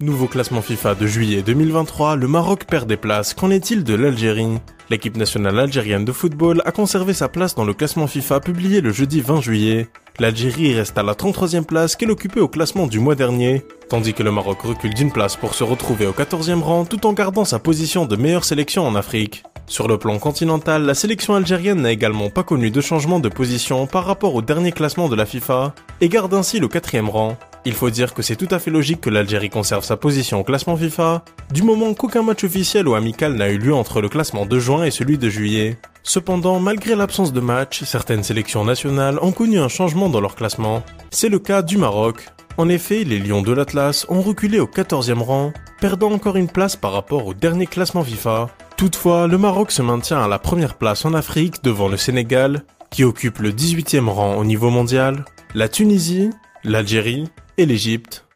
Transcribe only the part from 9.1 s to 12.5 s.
20 juillet. L'Algérie reste à la 33e place qu'elle occupait au